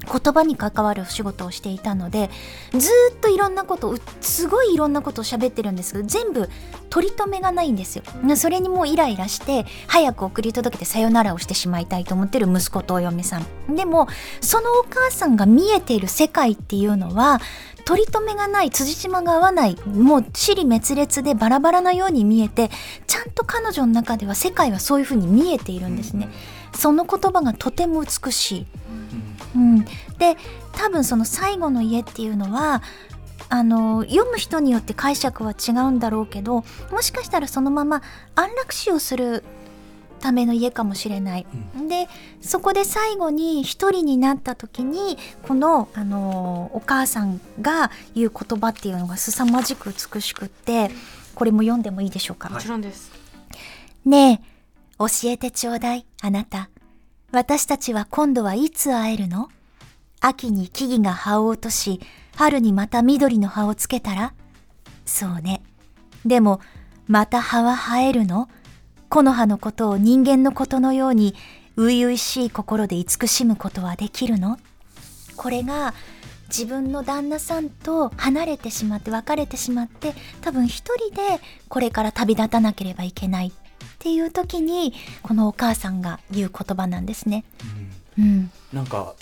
[0.08, 2.30] 言葉に関わるお仕事をしていたので
[2.72, 6.48] ずーっといろんなことをすごいいろんなことを喋ってるんですけど全部
[6.90, 8.04] 取り留めがないんですよ。
[8.36, 13.74] それにもうイライラして早く送り届けてさよならをしてしまいたいと思ってる息子とお嫁さん。
[13.74, 14.08] でも
[14.40, 17.40] そのお母さんが見えている世界っていうのは
[17.84, 22.70] 取り留めがない辻褄が合わないもう尻滅裂でバラバラなように見えて
[23.06, 26.28] ちゃんと彼女の中では世界はそういうふうに見えているんですね。
[26.74, 28.66] その言葉がとても美しい。
[29.56, 30.36] うん、で
[30.72, 32.82] 多分その最後の家っていうのは
[33.48, 38.02] あの読む人によって解釈は違うんだろうけどもしかしたらそのまま
[38.34, 39.42] 安楽死をする
[40.20, 41.46] ための家かもしれない。
[41.88, 42.08] で
[42.40, 50.90] そこで最後に一人になった時にこの、あのお母さんが言う言葉っていうのが凄まじく美しくって
[51.36, 52.48] これも読んでもいいでしょうか？
[52.50, 53.12] もちろんです。
[54.04, 54.46] ねえ、
[54.98, 56.68] 教えてちょうだい、あなた。
[57.30, 59.50] 私たちは今度はいつ会えるの？
[60.20, 62.00] 秋に木々が葉を落とし、
[62.36, 64.32] 春にまた緑の葉をつけたら？
[65.04, 65.62] そうね。
[66.24, 66.60] でも、
[67.06, 68.48] また葉は生えるの？
[69.10, 71.34] 木の葉のことを人間のことのように、
[71.76, 74.58] 初々しい心で慈しむことはできるの？
[75.36, 75.92] これが、
[76.48, 83.52] 自分の旦那さんと離れてしまって別れてしまって多分一人でこれから旅立たなければいけない。
[83.98, 87.44] っていう時にこのお母さんが言う言葉なんですね。
[88.16, 89.14] うん、なんか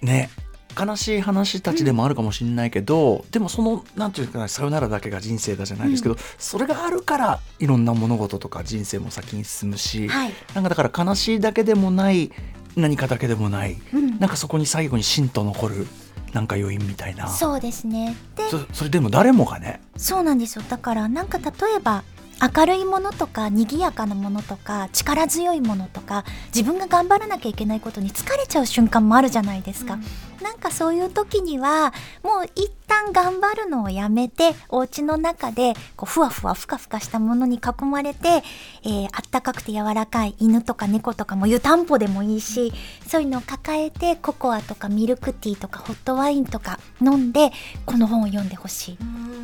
[0.00, 0.30] ね
[0.78, 10.32] 悲しい話たちでもあるかもしれないけど、でもそのなんていうかなさよならだけが人生だじゃないですけど、それがあるからいろんな物事とか人生も先に進むし、はい。
[10.54, 12.32] なんかだから悲しいだけでもない
[12.76, 14.18] 何かだけでもない、うん。
[14.18, 15.86] なんかそこに最後に芯と残る
[16.32, 17.28] なんか余韻みたいな。
[17.28, 18.16] そうですね。
[18.34, 19.80] でそそれでも誰もがね。
[19.96, 20.64] そうなんですよ。
[20.68, 22.02] だからなんか例えば
[22.42, 29.98] 明るいものとか賑やかなものとか力強いものとか自分が頑張らなきゃいけないことに疲れちゃう瞬間もあるじゃないですか、
[30.42, 31.92] なんかそういう時には
[32.22, 38.42] もう一旦頑張るのをやめてお家の中でこうふわふわふかふかしたものに囲まれて、
[38.84, 42.72] えーあったかくて柔らかい犬とか猫とかも湯たんぽでもいいし
[43.06, 47.52] そういうのを抱えてココアとかミルクティーとかホットワインとか飲んで
[47.86, 48.98] この本を読んでほしい。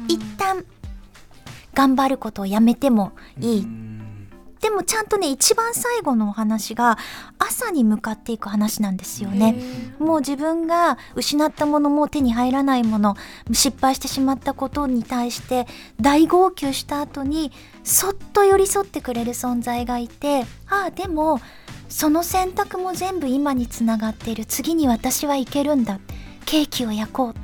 [0.08, 0.64] 一旦
[1.74, 3.66] 頑張ることをやめてもいい。
[4.60, 6.98] でもちゃんとね一番最後のお話が
[7.38, 9.56] 朝に向かっていく話なんですよね。
[9.98, 13.16] もう自分が失ったものもう手に入らないもの
[13.52, 15.66] 失敗してしまったことに対して
[15.98, 17.52] 大号泣した後に
[17.84, 21.40] そっと寄り添ってくれる存在がいてああでも
[21.88, 24.44] その選択も全部今につながっている。
[24.44, 26.00] 次に私はいけるんだ。
[26.44, 27.34] ケーキを焼こう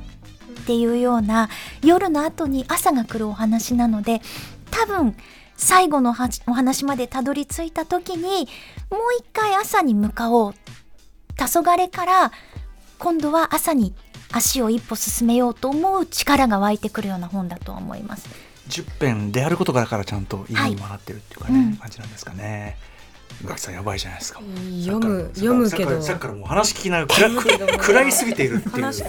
[0.67, 1.47] っていうような
[1.81, 4.21] 夜の後に朝が来るお話なので
[4.69, 5.15] 多分
[5.55, 8.49] 最後のはお話までたどり着いた時に
[8.91, 10.53] もう一回朝に向かおう
[11.37, 12.31] 黄昏から
[12.99, 13.95] 今度は朝に
[14.33, 18.27] 足を一歩進めようと思う力が湧いてくるような本だと思います。
[18.67, 22.75] 10編であることからからちゃんと意味にもなってるっていうかね、はいうん感じなんですかね。
[23.43, 24.41] 宇垣さんやばいじゃないですか。
[24.85, 26.01] 読む読むけど。
[26.01, 28.73] さっきからもう話聞きながら 暗く暗いすぎているっていう。
[28.81, 29.03] 話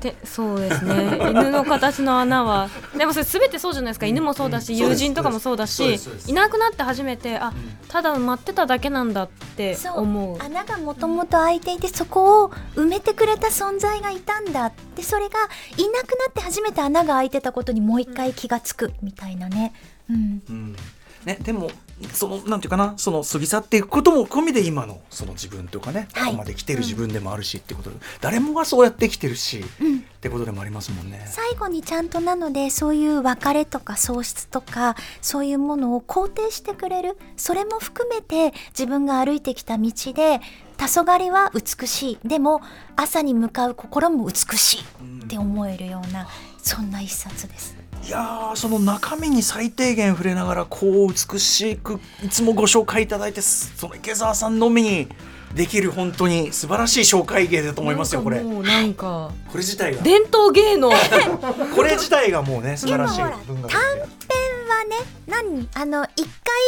[0.00, 1.18] でそうですね。
[1.30, 4.06] 犬の形の穴は でもそれ全てそうじゃないですか。
[4.06, 7.52] 犬もそうだし、うん友人とかもそうだしいなくなって初めてあ
[7.88, 10.00] ただ待ってただけなんだってそう。
[10.00, 15.38] 思う穴がもともと開いていてそこを埋めてくれた存在がいたんだでそれが
[15.76, 19.72] いなくなって初めて穴が開いてたことにもう一回気がつくみたいなね。
[20.10, 20.42] うん。
[20.48, 20.76] うん。
[21.24, 21.70] ね、でも
[22.12, 31.24] そのなんていうかなその過ぎ去っていくことも込みで今のその自分というかね、はいここまで来てる自分でもあるしってことで、誰もがそうやって生きてるし、うんってことでもありますもんね。
[31.26, 40.40] 最後にちゃんとなのでそういう別れとか喪失とかそういうものを肯定してくれるそれも含めて自分が歩いてきた道で
[40.78, 42.60] 黄昏は美しいでも
[42.96, 46.26] 朝に向かう心も美しいって思えるような
[46.58, 47.75] そんな一冊です。
[48.06, 55.08] いやーその中身に最低限触れながらこう美しくいつもご紹介いただいてその池澤さんのみに
[55.56, 58.44] できる本当に素晴らしい紹介芸だと思いますよこれ。
[58.44, 60.02] なんかれ自体が。
[60.02, 60.90] 伝統芸能。
[61.74, 63.22] これ自体がもうね素晴らしい。
[63.48, 63.72] 文学
[64.88, 64.96] ね
[65.26, 66.24] 何あの一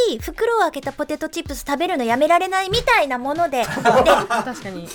[0.09, 3.59] 回袋を開けたポテトチップス食べるのやめられないみたいなもので。
[3.65, 4.89] で確かに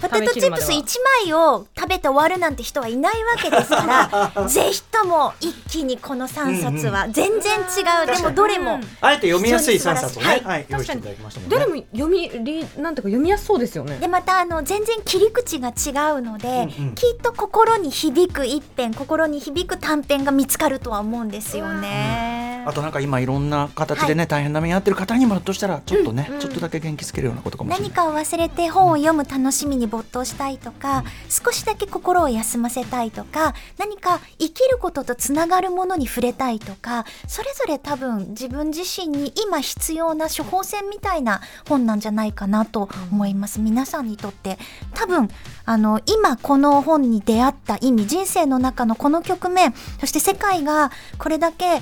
[0.00, 0.84] ポテトチップス1
[1.26, 10.40] 枚を食べて終わるなんて人はいないわけですからぜひとも一気にこの3冊は全然違う、でもどれもあえて読みやすい3冊をね、はい。
[10.44, 11.56] はい、用意していただきましたもんね。
[11.56, 13.98] どれも読みりなんていうか読みやすそうですよね。
[13.98, 15.72] でまたあの全然切り口が違
[16.12, 16.94] うので、うんうん。
[16.94, 22.17] きっと心に響く一編心に響く短編が見つかるとは思うんですよね。
[22.66, 27.88] あとなんか今いろんな形でね、大変な目に遭ってる方にもひょっとしたらちょっとね、ちょっとだけ元気づけるようなことかもしれない。
[27.88, 44.58] 何かを忘れて本を読む楽しみに没頭したいとか、少しだけ心を休ませたいとか何か生きることとつながるものに触れたいとかそれぞれ多分自分自身に今必要な処方箋みたいな本なんじゃないかなと思います、皆さんにとって
[44.94, 45.30] 多分
[45.64, 51.80] あの今この本に出会った意味人生の中のこの局面そして世界がこれだけ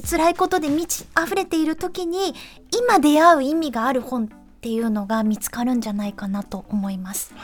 [0.00, 2.34] 辛いことで満ち溢れている時に
[2.70, 4.28] 今出会う意味がある本っ
[4.60, 7.34] ていうのが見つかるんじゃないかなと思います。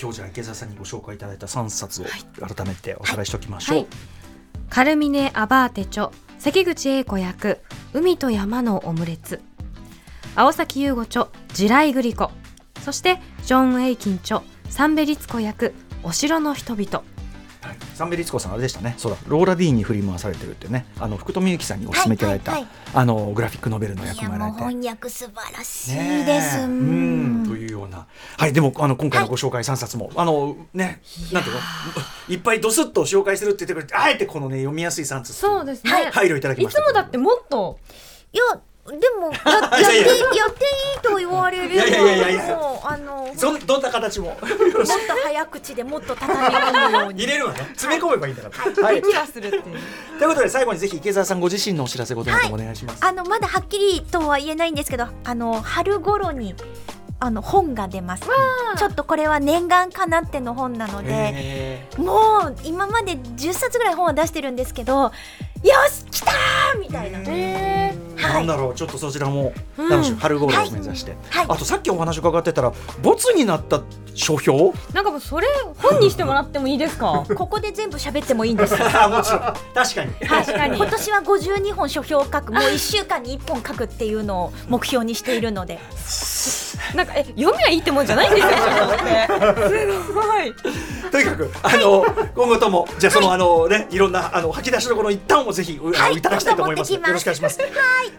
[0.00, 2.04] 今日じゃあ池澤さんにご紹介いただいた3冊を
[2.46, 3.86] 改めておさらいしておきましょう、はい。
[4.70, 7.60] カルミネ・アバーテ著関口英子役
[7.92, 9.40] 海と山のオムレツ。
[10.36, 12.30] 青崎優吾著地雷グリコ
[12.82, 16.98] そしてジョン・エイキン著サンベリツコ役お城の人々。
[16.98, 17.09] はい
[18.00, 18.94] サンベリツコさんあれでしたね。
[18.96, 19.18] そうだ。
[19.26, 20.86] ローラ・ディーンに振り回されてるってね。
[20.98, 22.70] あの福富由紀さんにお勧めいただいた、はいはい。
[22.94, 24.58] あのグラフィックノベルの役もやられて。
[24.58, 26.60] 翻訳素晴らしいです。
[26.60, 27.42] ううん。
[27.42, 27.46] ん。
[27.46, 28.06] というような。
[28.38, 31.60] はいでもあの今回のご紹介3冊も、あのねなんていうの？
[32.34, 37.78] いっぱいドスッと紹介するって言ってくれてあえてこのね読みやすい3冊そうですね、配慮いただきいましたつもだってもっと
[38.32, 40.06] いやでも ややっていやいや。
[40.06, 40.66] やってい
[40.96, 44.36] いと言われればいやいやいやいやもうあのもっそんどんな形も。
[44.40, 44.46] と
[45.22, 47.22] 早口でもっと畳み込むように。
[47.24, 47.60] 入れるわね。
[47.76, 48.50] 詰め込めばいいんだか
[48.80, 49.62] ら、はい、気がするっていう。
[50.18, 56.54] ということで最後にぜひ池澤さんご自身のお知らせごとなどお願いします、あのまだはっきりとは言えないんですけどあの春頃に
[57.22, 58.24] あの本が出ます。
[58.78, 65.12] ちょっとこれは念願かなっての本なのでへもう今まで10冊ぐらい本は出してるんですけどよ
[65.62, 67.90] し来たーみたいな、ー。
[68.16, 68.34] はい。
[68.34, 69.88] なんだろうちょっとそちらもうん。
[69.88, 71.46] 楽しみ、春頃を目指して、はい。
[71.48, 73.80] あとさっきお話伺ってたらボツになった
[74.14, 74.74] 書評？
[74.92, 75.46] なんかもうそれ
[75.78, 77.24] 本にしてもらってもいいですか？
[77.34, 79.40] ここで全部喋ってもいいんですあ もちろん。
[79.74, 80.12] 確かに。
[80.28, 80.76] 確かに。
[80.76, 82.52] 今年は52本書評を書く。
[82.52, 85.78] もう1週間に1本書くっていうのを目標にしているので
[86.94, 88.50] なんかえ読みはいいってもんじゃないんですよ
[90.06, 90.54] すごい
[91.10, 96.92] とにかくあの今後ともじゃあそのあのねいろんなあの吐き出しどころ一旦をぜひ、うあのいただきたいと思います。
[96.92, 97.58] よろしくお願いします。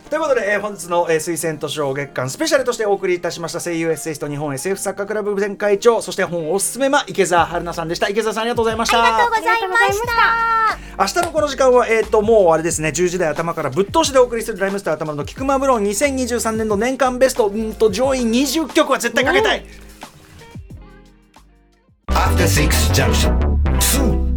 [0.10, 9.04] ということで、えー本日の、えー、推薦図書月間スペシャルとしてお送りいたしました声優エッセイスト日本 SF 作家クラブ前会長そして本おすすめま池澤春奈さんでした池澤さんありがとうございました。
[9.04, 10.62] ありがとうございました
[11.00, 19.66] 明日のこの時間は、えー、ともうあれですね10時台頭からぶっ通しでお送りするライムスター頭の菊間ブロン2023年度年間ベストうんと上位20曲は絶対かけたい。
[22.08, 23.38] After Six Junction.
[23.80, 24.31] 2